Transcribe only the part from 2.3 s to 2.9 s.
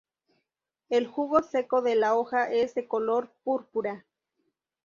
es de